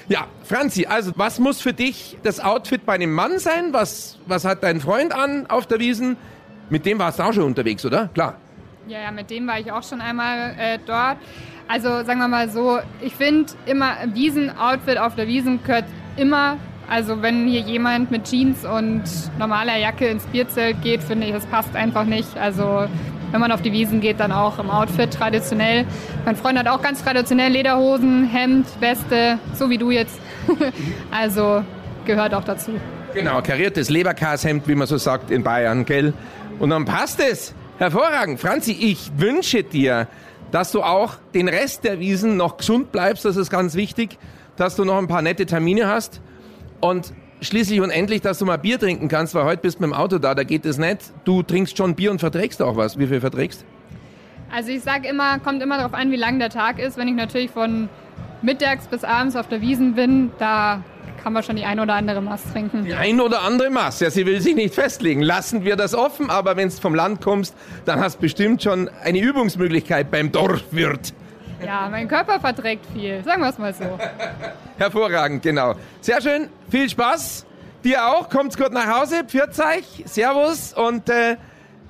Ja, 0.07 0.27
Franzi, 0.43 0.85
also 0.85 1.11
was 1.15 1.39
muss 1.39 1.61
für 1.61 1.73
dich 1.73 2.17
das 2.23 2.39
Outfit 2.39 2.85
bei 2.85 2.93
einem 2.93 3.11
Mann 3.13 3.39
sein? 3.39 3.73
Was, 3.73 4.19
was 4.27 4.45
hat 4.45 4.63
dein 4.63 4.79
Freund 4.79 5.13
an 5.13 5.47
auf 5.47 5.65
der 5.65 5.79
Wiesen? 5.79 6.17
Mit 6.69 6.85
dem 6.85 6.99
warst 6.99 7.19
du 7.19 7.23
auch 7.23 7.33
schon 7.33 7.43
unterwegs, 7.43 7.85
oder? 7.85 8.09
Klar. 8.13 8.35
Ja, 8.87 8.99
ja, 9.01 9.11
mit 9.11 9.29
dem 9.29 9.47
war 9.47 9.59
ich 9.59 9.71
auch 9.71 9.83
schon 9.83 10.01
einmal 10.01 10.55
äh, 10.57 10.79
dort. 10.85 11.17
Also 11.67 12.03
sagen 12.03 12.19
wir 12.19 12.27
mal 12.27 12.49
so, 12.49 12.79
ich 13.01 13.15
finde 13.15 13.53
immer 13.65 13.95
Wiesen-Outfit 14.13 14.97
auf 14.97 15.15
der 15.15 15.27
Wiesen 15.27 15.63
gehört 15.63 15.85
immer. 16.17 16.57
Also 16.89 17.21
wenn 17.21 17.47
hier 17.47 17.61
jemand 17.61 18.11
mit 18.11 18.25
Jeans 18.25 18.65
und 18.65 19.03
normaler 19.39 19.77
Jacke 19.77 20.07
ins 20.07 20.25
Bierzelt 20.25 20.81
geht, 20.81 21.01
finde 21.01 21.27
ich, 21.27 21.33
das 21.33 21.45
passt 21.45 21.73
einfach 21.75 22.03
nicht. 22.03 22.37
Also 22.37 22.87
wenn 23.31 23.39
man 23.39 23.51
auf 23.51 23.61
die 23.61 23.71
Wiesen 23.71 24.01
geht, 24.01 24.19
dann 24.19 24.31
auch 24.31 24.59
im 24.59 24.69
Outfit 24.69 25.11
traditionell. 25.13 25.85
Mein 26.25 26.35
Freund 26.35 26.59
hat 26.59 26.67
auch 26.67 26.81
ganz 26.81 27.03
traditionell 27.03 27.51
Lederhosen, 27.51 28.25
Hemd, 28.25 28.67
Weste, 28.79 29.39
so 29.53 29.69
wie 29.69 29.77
du 29.77 29.91
jetzt. 29.91 30.19
also 31.11 31.63
gehört 32.05 32.33
auch 32.33 32.43
dazu. 32.43 32.71
Genau, 33.13 33.41
kariertes 33.41 33.89
Leberkashemd, 33.89 34.67
wie 34.67 34.75
man 34.75 34.87
so 34.87 34.97
sagt 34.97 35.31
in 35.31 35.43
Bayern, 35.43 35.85
gell? 35.85 36.13
Und 36.59 36.69
dann 36.69 36.85
passt 36.85 37.19
es. 37.19 37.53
Hervorragend. 37.77 38.39
Franzi, 38.39 38.73
ich 38.73 39.11
wünsche 39.17 39.63
dir, 39.63 40.07
dass 40.51 40.71
du 40.71 40.83
auch 40.83 41.15
den 41.33 41.47
Rest 41.47 41.83
der 41.83 41.99
Wiesen 41.99 42.37
noch 42.37 42.57
gesund 42.57 42.91
bleibst. 42.91 43.25
Das 43.25 43.37
ist 43.37 43.49
ganz 43.49 43.73
wichtig, 43.75 44.19
dass 44.55 44.75
du 44.75 44.85
noch 44.85 44.97
ein 44.97 45.07
paar 45.07 45.21
nette 45.23 45.45
Termine 45.45 45.87
hast. 45.87 46.21
Und 46.79 47.13
schließlich 47.41 47.81
und 47.81 47.89
endlich, 47.89 48.21
dass 48.21 48.39
du 48.39 48.45
mal 48.45 48.57
Bier 48.57 48.79
trinken 48.79 49.07
kannst, 49.07 49.35
weil 49.35 49.43
heute 49.43 49.61
bist 49.61 49.79
du 49.79 49.83
mit 49.83 49.91
dem 49.91 49.93
Auto 49.93 50.19
da, 50.19 50.35
da 50.35 50.43
geht 50.43 50.65
es 50.65 50.77
nicht. 50.77 51.11
Du 51.25 51.43
trinkst 51.43 51.77
schon 51.77 51.95
Bier 51.95 52.11
und 52.11 52.19
verträgst 52.19 52.61
auch 52.61 52.77
was. 52.77 52.97
Wie 52.97 53.07
viel 53.07 53.19
verträgst? 53.19 53.65
Also 54.53 54.69
ich 54.71 54.81
sage 54.81 55.07
immer, 55.07 55.39
kommt 55.39 55.61
immer 55.63 55.77
darauf 55.77 55.93
an, 55.93 56.11
wie 56.11 56.17
lang 56.17 56.39
der 56.39 56.49
Tag 56.49 56.79
ist. 56.79 56.97
Wenn 56.97 57.07
ich 57.07 57.15
natürlich 57.15 57.51
von 57.51 57.89
mittags 58.41 58.87
bis 58.87 59.03
abends 59.03 59.35
auf 59.35 59.47
der 59.47 59.61
Wiesen 59.61 59.95
bin, 59.95 60.31
da 60.39 60.83
kann 61.23 61.33
man 61.33 61.43
schon 61.43 61.55
die 61.55 61.65
ein 61.65 61.79
oder 61.79 61.93
andere 61.93 62.21
Maß 62.21 62.51
trinken. 62.51 62.83
Die 62.83 62.93
ein 62.93 63.21
oder 63.21 63.43
andere 63.43 63.69
Maß. 63.69 63.99
Ja, 63.99 64.09
sie 64.09 64.25
will 64.25 64.41
sich 64.41 64.55
nicht 64.55 64.73
festlegen. 64.73 65.21
Lassen 65.21 65.63
wir 65.63 65.75
das 65.75 65.93
offen, 65.93 66.29
aber 66.29 66.57
wenn 66.57 66.69
du 66.69 66.75
vom 66.75 66.95
Land 66.95 67.21
kommst, 67.21 67.55
dann 67.85 67.99
hast 67.99 68.17
du 68.17 68.21
bestimmt 68.21 68.63
schon 68.63 68.89
eine 69.03 69.19
Übungsmöglichkeit 69.19 70.11
beim 70.11 70.31
Dorfwirt. 70.31 71.13
Ja, 71.63 71.87
mein 71.89 72.07
Körper 72.07 72.39
verträgt 72.39 72.85
viel. 72.93 73.23
Sagen 73.23 73.41
wir 73.41 73.49
es 73.49 73.57
mal 73.57 73.73
so. 73.73 73.83
Hervorragend, 74.77 75.43
genau. 75.43 75.75
Sehr 76.01 76.21
schön. 76.21 76.49
Viel 76.69 76.89
Spaß. 76.89 77.45
Dir 77.83 78.07
auch. 78.07 78.29
Kommt's 78.29 78.57
gut 78.57 78.71
nach 78.71 79.01
Hause. 79.01 79.23
Pfiat 79.25 79.57
euch. 79.59 80.03
Servus 80.05 80.73
und 80.73 81.09
äh, 81.09 81.37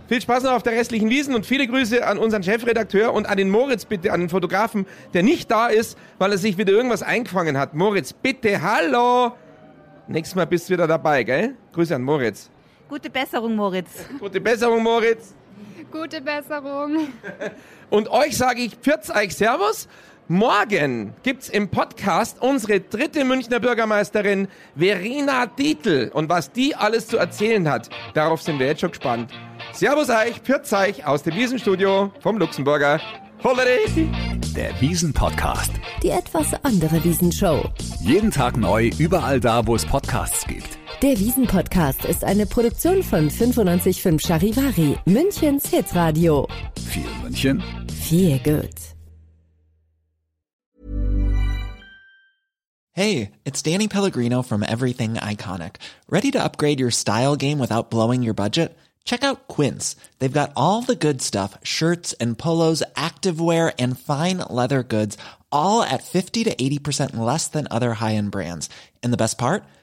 viel 0.08 0.22
Spaß 0.22 0.44
noch 0.44 0.52
auf 0.52 0.64
der 0.64 0.74
restlichen 0.74 1.10
Wiesen 1.10 1.34
und 1.36 1.46
viele 1.46 1.68
Grüße 1.68 2.06
an 2.06 2.18
unseren 2.18 2.44
Chefredakteur 2.44 3.14
und 3.14 3.30
an 3.30 3.38
den 3.38 3.50
Moritz 3.50 3.86
bitte, 3.86 4.12
an 4.12 4.20
den 4.20 4.30
Fotografen, 4.30 4.86
der 5.14 5.24
nicht 5.24 5.50
da 5.50 5.68
ist, 5.68 5.98
weil 6.18 6.32
er 6.32 6.38
sich 6.38 6.58
wieder 6.58 6.74
irgendwas 6.74 7.02
eingefangen 7.02 7.58
hat. 7.58 7.74
Moritz, 7.74 8.12
bitte, 8.12 8.62
hallo! 8.62 9.32
Nächstes 10.08 10.36
Mal 10.36 10.48
bist 10.48 10.68
du 10.68 10.74
wieder 10.74 10.88
dabei, 10.88 11.24
gell? 11.24 11.56
Grüße 11.72 11.96
an 11.96 12.02
Moritz. 12.02 12.50
Gute 12.90 13.10
Besserung, 13.10 13.56
Moritz. 13.56 14.06
Gute 14.20 14.42
Besserung, 14.42 14.84
Moritz. 14.84 15.34
Gute 15.92 16.22
Besserung. 16.22 17.08
Und 17.90 18.10
euch 18.10 18.38
sage 18.38 18.62
ich, 18.62 18.80
Pürz 18.82 19.10
euch 19.10 19.36
Servus. 19.36 19.88
Morgen 20.28 21.14
gibt's 21.24 21.50
im 21.50 21.68
Podcast 21.68 22.42
unsere 22.42 22.80
dritte 22.80 23.26
Münchner 23.26 23.60
Bürgermeisterin 23.60 24.48
Verena 24.78 25.46
Dietl. 25.46 26.10
Und 26.14 26.30
was 26.30 26.54
die 26.54 26.74
alles 26.74 27.08
zu 27.08 27.18
erzählen 27.18 27.70
hat, 27.70 27.90
darauf 28.14 28.42
sind 28.42 28.58
wir 28.60 28.68
jetzt 28.68 28.80
schon 28.80 28.92
gespannt. 28.92 29.30
Servus 29.74 30.10
euch, 30.10 30.42
Pürz 30.42 30.72
euch 30.72 31.06
aus 31.06 31.24
dem 31.24 31.36
Wiesenstudio 31.36 32.14
vom 32.22 32.38
Luxemburger. 32.38 33.02
Holiday! 33.44 34.10
Der 34.56 34.80
Wiesen-Podcast. 34.80 35.72
Die 36.02 36.10
etwas 36.10 36.54
andere 36.64 37.04
Wiesenshow. 37.04 37.70
Jeden 38.02 38.32
Tag 38.32 38.56
neu, 38.56 38.90
überall 39.00 39.40
da, 39.40 39.66
wo 39.66 39.76
es 39.76 39.86
Podcasts 39.86 40.46
gibt. 40.46 40.81
Der 41.02 41.18
Wiesen-Podcast 41.18 42.06
ist 42.06 42.24
eine 42.24 42.46
Produktion 42.46 43.02
von 43.02 43.26
955 43.26 44.22
Charivari, 44.22 45.00
Münchens 45.08 45.68
Hitradio. 45.68 46.48
Viel 46.80 47.08
München. 47.24 47.64
Viel 47.92 48.38
gut. 48.38 48.94
Hey, 52.92 53.32
it's 53.46 53.64
Danny 53.64 53.88
Pellegrino 53.88 54.44
from 54.44 54.62
Everything 54.62 55.16
Iconic. 55.16 55.78
Ready 56.08 56.30
to 56.30 56.40
upgrade 56.40 56.80
your 56.80 56.92
style 56.92 57.36
game 57.36 57.58
without 57.58 57.90
blowing 57.90 58.22
your 58.22 58.36
budget? 58.36 58.78
Check 59.04 59.24
out 59.24 59.48
Quince. 59.48 59.96
They've 60.20 60.32
got 60.32 60.52
all 60.56 60.84
the 60.84 60.96
good 60.96 61.24
stuff 61.24 61.58
shirts 61.64 62.14
and 62.20 62.38
polos, 62.38 62.84
activewear, 62.96 63.74
and 63.80 63.98
fine 63.98 64.38
leather 64.52 64.84
goods, 64.84 65.18
all 65.52 65.82
at 65.82 66.04
50 66.04 66.44
to 66.44 66.54
80% 66.54 67.16
less 67.18 67.48
than 67.48 67.68
other 67.72 67.94
high 67.94 68.14
end 68.14 68.30
brands. 68.30 68.70
And 69.02 69.12
the 69.12 69.18
best 69.18 69.40
part? 69.40 69.64